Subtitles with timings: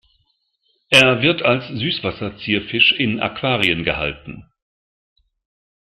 [0.89, 4.49] Er wird als Süßwasserzierfisch in Aquarien gehalten.